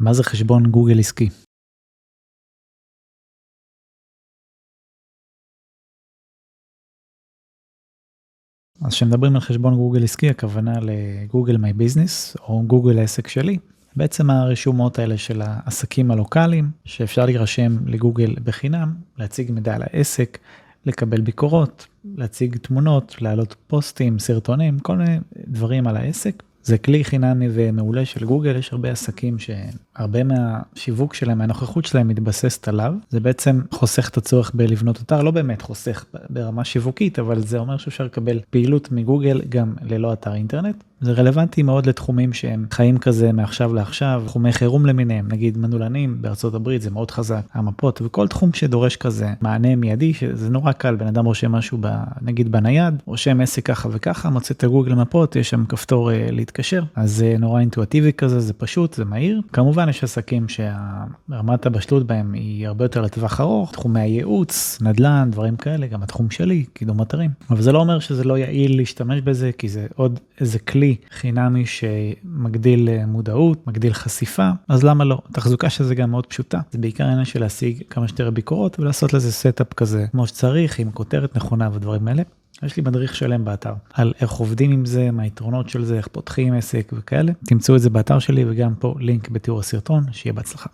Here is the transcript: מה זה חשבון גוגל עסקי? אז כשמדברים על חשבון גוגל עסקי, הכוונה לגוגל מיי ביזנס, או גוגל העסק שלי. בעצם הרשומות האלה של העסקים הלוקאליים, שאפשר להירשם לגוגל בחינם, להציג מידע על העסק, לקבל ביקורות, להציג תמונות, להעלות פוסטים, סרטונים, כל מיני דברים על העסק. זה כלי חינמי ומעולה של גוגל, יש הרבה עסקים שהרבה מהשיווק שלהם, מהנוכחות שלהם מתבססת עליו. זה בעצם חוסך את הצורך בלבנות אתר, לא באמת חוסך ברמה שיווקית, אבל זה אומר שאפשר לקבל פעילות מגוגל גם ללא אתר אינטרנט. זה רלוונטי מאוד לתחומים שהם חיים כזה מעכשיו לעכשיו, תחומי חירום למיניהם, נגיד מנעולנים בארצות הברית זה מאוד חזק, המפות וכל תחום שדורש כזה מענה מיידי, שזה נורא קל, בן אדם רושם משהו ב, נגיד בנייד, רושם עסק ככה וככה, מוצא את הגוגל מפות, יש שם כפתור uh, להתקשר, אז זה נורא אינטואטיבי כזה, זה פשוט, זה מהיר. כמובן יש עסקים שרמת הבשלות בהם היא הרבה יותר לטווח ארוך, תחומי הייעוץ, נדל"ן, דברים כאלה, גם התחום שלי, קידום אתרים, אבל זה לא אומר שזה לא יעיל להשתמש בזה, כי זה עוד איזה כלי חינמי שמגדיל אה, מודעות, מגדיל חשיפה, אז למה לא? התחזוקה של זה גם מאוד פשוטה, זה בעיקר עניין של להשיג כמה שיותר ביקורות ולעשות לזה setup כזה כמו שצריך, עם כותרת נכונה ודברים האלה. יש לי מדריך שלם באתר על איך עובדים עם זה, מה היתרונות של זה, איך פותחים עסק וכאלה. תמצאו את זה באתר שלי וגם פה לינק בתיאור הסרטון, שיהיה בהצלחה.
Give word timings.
מה 0.00 0.12
זה 0.12 0.24
חשבון 0.24 0.70
גוגל 0.70 0.98
עסקי? 0.98 1.28
אז 8.84 8.92
כשמדברים 8.92 9.34
על 9.34 9.40
חשבון 9.40 9.74
גוגל 9.74 10.04
עסקי, 10.04 10.30
הכוונה 10.30 10.72
לגוגל 10.80 11.56
מיי 11.56 11.72
ביזנס, 11.72 12.36
או 12.36 12.62
גוגל 12.66 12.98
העסק 12.98 13.28
שלי. 13.28 13.58
בעצם 13.96 14.30
הרשומות 14.30 14.98
האלה 14.98 15.18
של 15.18 15.42
העסקים 15.42 16.10
הלוקאליים, 16.10 16.70
שאפשר 16.84 17.24
להירשם 17.26 17.88
לגוגל 17.88 18.34
בחינם, 18.44 18.94
להציג 19.18 19.52
מידע 19.52 19.74
על 19.74 19.82
העסק, 19.82 20.38
לקבל 20.84 21.20
ביקורות, 21.20 21.86
להציג 22.04 22.56
תמונות, 22.56 23.22
להעלות 23.22 23.54
פוסטים, 23.66 24.18
סרטונים, 24.18 24.78
כל 24.78 24.96
מיני 24.96 25.18
דברים 25.36 25.86
על 25.86 25.96
העסק. 25.96 26.42
זה 26.62 26.78
כלי 26.78 27.04
חינמי 27.04 27.48
ומעולה 27.52 28.04
של 28.04 28.24
גוגל, 28.24 28.56
יש 28.56 28.72
הרבה 28.72 28.90
עסקים 28.90 29.36
שהרבה 29.38 30.24
מהשיווק 30.24 31.14
שלהם, 31.14 31.38
מהנוכחות 31.38 31.84
שלהם 31.84 32.08
מתבססת 32.08 32.68
עליו. 32.68 32.94
זה 33.10 33.20
בעצם 33.20 33.60
חוסך 33.70 34.08
את 34.08 34.16
הצורך 34.16 34.52
בלבנות 34.54 35.00
אתר, 35.00 35.22
לא 35.22 35.30
באמת 35.30 35.62
חוסך 35.62 36.04
ברמה 36.30 36.64
שיווקית, 36.64 37.18
אבל 37.18 37.40
זה 37.40 37.58
אומר 37.58 37.76
שאפשר 37.76 38.04
לקבל 38.04 38.40
פעילות 38.50 38.92
מגוגל 38.92 39.40
גם 39.48 39.74
ללא 39.82 40.12
אתר 40.12 40.34
אינטרנט. 40.34 40.84
זה 41.00 41.12
רלוונטי 41.12 41.62
מאוד 41.62 41.86
לתחומים 41.86 42.32
שהם 42.32 42.66
חיים 42.70 42.98
כזה 42.98 43.32
מעכשיו 43.32 43.74
לעכשיו, 43.74 44.22
תחומי 44.26 44.52
חירום 44.52 44.86
למיניהם, 44.86 45.28
נגיד 45.28 45.58
מנעולנים 45.58 46.16
בארצות 46.20 46.54
הברית 46.54 46.82
זה 46.82 46.90
מאוד 46.90 47.10
חזק, 47.10 47.42
המפות 47.54 48.02
וכל 48.04 48.28
תחום 48.28 48.52
שדורש 48.52 48.96
כזה 48.96 49.32
מענה 49.40 49.76
מיידי, 49.76 50.14
שזה 50.14 50.50
נורא 50.50 50.72
קל, 50.72 50.94
בן 50.96 51.06
אדם 51.06 51.24
רושם 51.24 51.52
משהו 51.52 51.78
ב, 51.80 51.88
נגיד 52.22 52.52
בנייד, 52.52 52.94
רושם 53.06 53.40
עסק 53.40 53.66
ככה 53.66 53.88
וככה, 53.92 54.30
מוצא 54.30 54.54
את 54.54 54.64
הגוגל 54.64 54.94
מפות, 54.94 55.36
יש 55.36 55.50
שם 55.50 55.64
כפתור 55.68 56.10
uh, 56.10 56.14
להתקשר, 56.30 56.82
אז 56.96 57.12
זה 57.12 57.36
נורא 57.38 57.60
אינטואטיבי 57.60 58.12
כזה, 58.12 58.40
זה 58.40 58.52
פשוט, 58.52 58.94
זה 58.94 59.04
מהיר. 59.04 59.40
כמובן 59.52 59.88
יש 59.88 60.04
עסקים 60.04 60.46
שרמת 60.48 61.66
הבשלות 61.66 62.06
בהם 62.06 62.32
היא 62.32 62.66
הרבה 62.66 62.84
יותר 62.84 63.00
לטווח 63.00 63.40
ארוך, 63.40 63.72
תחומי 63.72 64.00
הייעוץ, 64.00 64.78
נדל"ן, 64.82 65.28
דברים 65.32 65.56
כאלה, 65.56 65.86
גם 65.86 66.02
התחום 66.02 66.30
שלי, 66.30 66.64
קידום 66.72 67.02
אתרים, 67.02 67.30
אבל 67.50 67.62
זה 67.62 67.72
לא 67.72 67.78
אומר 67.78 67.98
שזה 67.98 68.24
לא 68.24 68.38
יעיל 68.38 68.76
להשתמש 68.76 69.20
בזה, 69.20 69.50
כי 69.58 69.68
זה 69.68 69.86
עוד 69.96 70.20
איזה 70.40 70.58
כלי 70.58 70.89
חינמי 71.10 71.64
שמגדיל 71.66 72.88
אה, 72.88 73.06
מודעות, 73.06 73.66
מגדיל 73.66 73.92
חשיפה, 73.92 74.50
אז 74.68 74.84
למה 74.84 75.04
לא? 75.04 75.18
התחזוקה 75.30 75.70
של 75.70 75.84
זה 75.84 75.94
גם 75.94 76.10
מאוד 76.10 76.26
פשוטה, 76.26 76.60
זה 76.70 76.78
בעיקר 76.78 77.04
עניין 77.04 77.24
של 77.24 77.40
להשיג 77.40 77.82
כמה 77.90 78.08
שיותר 78.08 78.30
ביקורות 78.30 78.80
ולעשות 78.80 79.12
לזה 79.12 79.32
setup 79.32 79.74
כזה 79.74 80.06
כמו 80.10 80.26
שצריך, 80.26 80.78
עם 80.78 80.90
כותרת 80.90 81.36
נכונה 81.36 81.70
ודברים 81.72 82.08
האלה. 82.08 82.22
יש 82.62 82.76
לי 82.76 82.82
מדריך 82.82 83.14
שלם 83.16 83.44
באתר 83.44 83.74
על 83.94 84.12
איך 84.20 84.30
עובדים 84.30 84.72
עם 84.72 84.84
זה, 84.84 85.10
מה 85.10 85.22
היתרונות 85.22 85.68
של 85.68 85.84
זה, 85.84 85.96
איך 85.96 86.08
פותחים 86.08 86.54
עסק 86.54 86.92
וכאלה. 86.96 87.32
תמצאו 87.46 87.76
את 87.76 87.80
זה 87.80 87.90
באתר 87.90 88.18
שלי 88.18 88.44
וגם 88.48 88.74
פה 88.74 88.94
לינק 88.98 89.28
בתיאור 89.28 89.60
הסרטון, 89.60 90.04
שיהיה 90.12 90.32
בהצלחה. 90.32 90.70